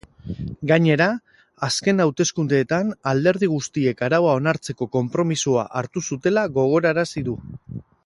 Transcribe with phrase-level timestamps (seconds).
[0.69, 1.07] Gainera,
[1.67, 7.41] azken hauteskundeetan alderdi guztiek araua onartzeko konpromisoa hartu zutela gogorarazi du.